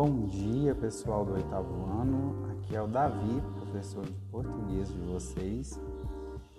[0.00, 2.52] Bom dia, pessoal do oitavo ano.
[2.52, 5.80] Aqui é o Davi, professor de português de vocês.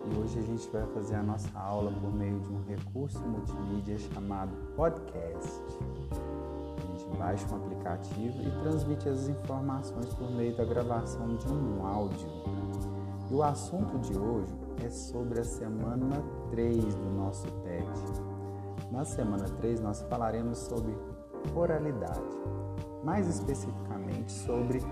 [0.06, 3.98] E hoje a gente vai fazer a nossa aula por meio de um recurso multimídia
[3.98, 5.64] chamado podcast.
[6.12, 11.88] A gente baixa um aplicativo e transmite as informações por meio da gravação de um
[11.88, 12.28] áudio.
[13.32, 14.54] E o assunto de hoje
[14.86, 17.88] é sobre a semana 3 do nosso TED.
[18.92, 20.94] Na semana 3 nós falaremos sobre
[21.56, 22.60] oralidade
[23.04, 24.84] mais especificamente sobre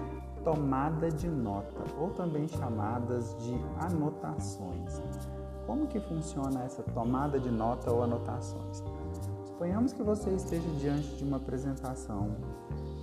[0.44, 5.02] tomada de nota, ou também chamadas de anotações.
[5.66, 8.84] Como que funciona essa tomada de nota ou anotações?
[9.46, 12.36] Suponhamos que você esteja diante de uma apresentação,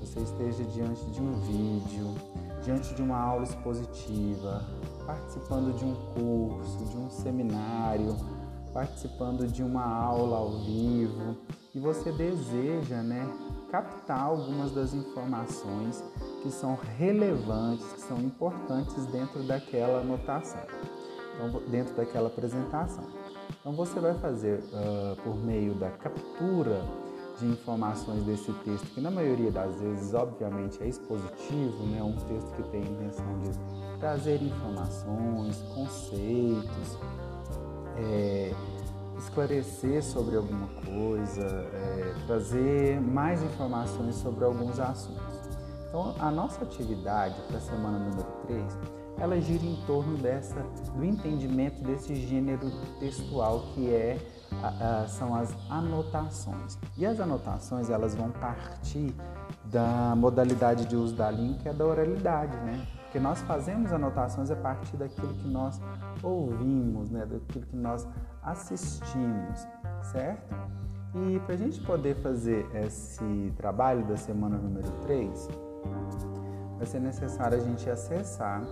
[0.01, 2.15] você esteja diante de um vídeo,
[2.63, 4.65] diante de uma aula expositiva,
[5.05, 8.17] participando de um curso, de um seminário,
[8.73, 11.37] participando de uma aula ao vivo
[11.75, 13.29] e você deseja, né,
[13.75, 16.05] captar algumas das informações
[16.45, 20.63] que são relevantes, que são importantes dentro daquela anotação,
[21.35, 23.03] então, dentro daquela apresentação.
[23.59, 26.85] Então você vai fazer uh, por meio da captura
[27.41, 32.01] de informações desse texto, que na maioria das vezes, obviamente, é expositivo, né?
[32.01, 36.97] um texto que tem a intenção de trazer informações, conceitos,
[37.97, 38.55] é,
[39.35, 45.25] esclarecer sobre alguma coisa, é, trazer mais informações sobre alguns assuntos.
[45.89, 48.79] Então, a nossa atividade para a semana número 3,
[49.19, 50.61] ela gira em torno dessa,
[50.95, 54.19] do entendimento desse gênero textual que é,
[54.63, 56.79] a, a, são as anotações.
[56.97, 59.13] E as anotações, elas vão partir
[59.65, 62.87] da modalidade de uso da língua, que é da oralidade, né?
[63.15, 65.81] Porque nós fazemos anotações a partir daquilo que nós
[66.21, 67.21] ouvimos, né?
[67.21, 68.05] daquilo que nós
[68.45, 69.67] assistimos,
[70.13, 70.55] certo?
[71.15, 75.49] E para a gente poder fazer esse trabalho da semana número 3,
[76.77, 78.63] vai ser necessário a gente acessar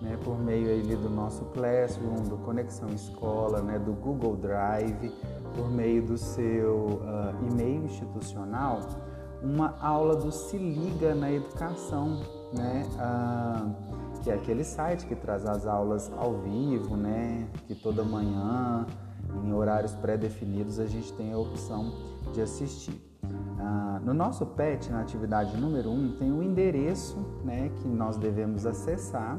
[0.00, 5.12] né, por meio aí do nosso Classroom, do Conexão Escola, né, do Google Drive,
[5.54, 8.80] por meio do seu uh, e-mail institucional,
[9.42, 12.20] uma aula do Se Liga na Educação,
[12.52, 12.84] né?
[12.98, 13.66] Ah,
[14.26, 17.46] que é aquele site que traz as aulas ao vivo, né?
[17.68, 18.84] Que toda manhã,
[19.44, 21.92] em horários pré-definidos, a gente tem a opção
[22.34, 23.00] de assistir.
[23.60, 28.16] Ah, no nosso PET, na atividade número 1, um, tem o endereço né, que nós
[28.16, 29.38] devemos acessar.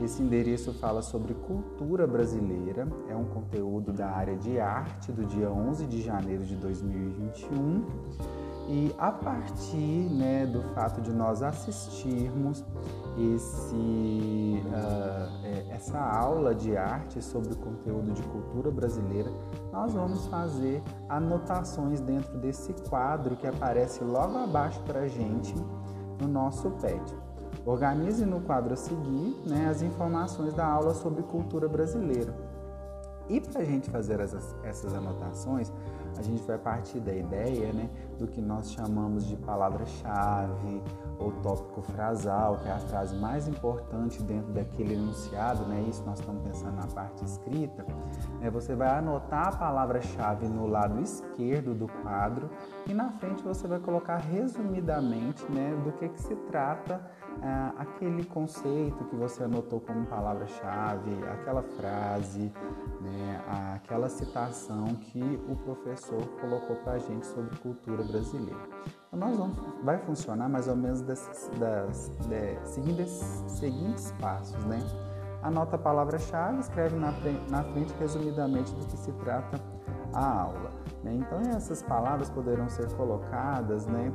[0.00, 5.50] Esse endereço fala sobre cultura brasileira, é um conteúdo da área de arte do dia
[5.50, 7.84] 11 de janeiro de 2021
[8.66, 12.64] e a partir né, do fato de nós assistirmos
[13.16, 19.30] esse, uh, essa aula de arte sobre o conteúdo de cultura brasileira,
[19.72, 25.54] nós vamos fazer anotações dentro desse quadro que aparece logo abaixo para a gente
[26.20, 27.23] no nosso PET.
[27.66, 32.34] Organize no quadro a seguir né, as informações da aula sobre cultura brasileira.
[33.28, 35.72] E para a gente fazer essas, essas anotações,
[36.18, 37.88] a gente vai partir da ideia né,
[38.18, 40.82] do que nós chamamos de palavra-chave
[41.18, 45.84] ou tópico frasal, que é a frase mais importante dentro daquele enunciado, né?
[45.88, 47.84] Isso nós estamos pensando na parte escrita.
[48.40, 48.50] Né?
[48.50, 52.50] Você vai anotar a palavra-chave no lado esquerdo do quadro
[52.86, 57.00] e na frente você vai colocar resumidamente né, do que, que se trata
[57.42, 62.52] ah, aquele conceito que você anotou como palavra-chave, aquela frase,
[63.00, 63.40] né,
[63.74, 68.60] aquela citação que o professor colocou para a gente sobre cultura brasileira.
[69.08, 71.40] Então, nós vamos, vai funcionar mais ou menos das,
[72.28, 74.78] de, seguindo esses seguintes passos, né?
[75.42, 77.12] Anota a palavra-chave, escreve na
[77.50, 79.60] na frente resumidamente do que se trata
[80.14, 80.83] a aula.
[81.04, 81.14] Né?
[81.14, 84.10] Então essas palavras poderão ser colocadas, né?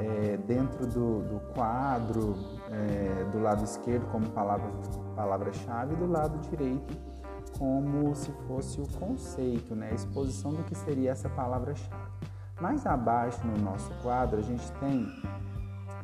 [0.00, 2.34] é, dentro do, do quadro,
[2.70, 5.50] é, do lado esquerdo como palavra-chave palavra
[5.92, 7.10] e do lado direito
[7.58, 12.10] como se fosse o conceito, né, a exposição do que seria essa palavra-chave.
[12.58, 15.06] Mais abaixo no nosso quadro a gente tem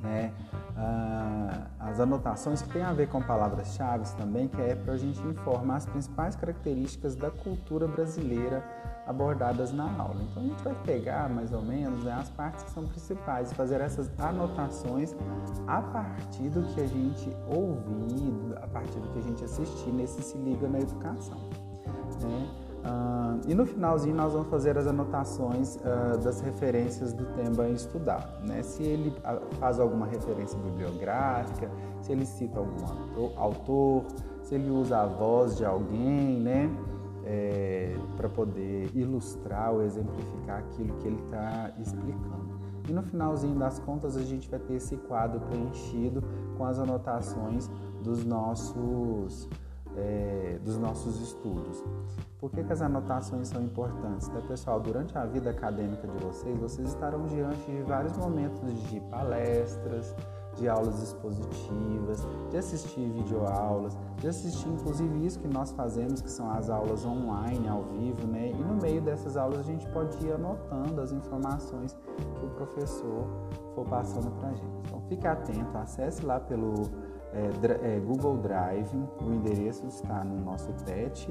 [0.01, 0.33] né,
[0.77, 5.21] ah, as anotações que tem a ver com palavras-chave também, que é para a gente
[5.23, 8.63] informar as principais características da cultura brasileira
[9.07, 10.21] abordadas na aula.
[10.23, 13.55] Então a gente vai pegar mais ou menos né, as partes que são principais e
[13.55, 15.15] fazer essas anotações
[15.67, 20.23] a partir do que a gente ouvir, a partir do que a gente assistir nesse
[20.23, 21.39] Se Liga na Educação.
[22.23, 22.66] Né?
[22.87, 28.47] Uh, e no finalzinho nós vamos fazer as anotações uh, das referências do tema estudado.
[28.47, 28.63] Né?
[28.63, 29.13] Se ele
[29.59, 31.69] faz alguma referência bibliográfica,
[32.01, 32.85] se ele cita algum
[33.37, 34.05] autor
[34.47, 36.71] se ele usa a voz de alguém, né?
[37.25, 42.55] É, para poder ilustrar ou exemplificar aquilo que ele está explicando.
[42.89, 46.23] e no finalzinho das contas a gente vai ter esse quadro preenchido
[46.57, 47.69] com as anotações
[48.05, 49.49] dos nossos,
[49.97, 51.83] é, dos nossos estudos.
[52.41, 54.29] Por que, que, as anotações são importantes?
[54.29, 58.61] Né, pessoal, durante a vida acadêmica de vocês, vocês estarão diante de vários momentos
[58.91, 60.15] de palestras,
[60.57, 66.51] de aulas expositivas, de assistir videoaulas, de assistir inclusive isso que nós fazemos, que são
[66.51, 68.51] as aulas online, ao vivo, né?
[68.51, 71.97] E no meio dessas aulas a gente pode ir anotando as informações
[72.39, 73.27] que o professor
[73.75, 74.77] for passando para a gente.
[74.87, 76.75] Então fique atento, acesse lá pelo
[77.33, 81.29] é, é, Google Drive, o endereço está no nosso PET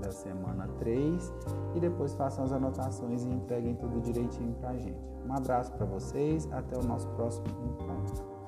[0.00, 1.34] da semana 3
[1.74, 5.10] e depois façam as anotações e entreguem tudo direitinho para a gente.
[5.26, 8.39] Um abraço para vocês, até o nosso próximo encontro.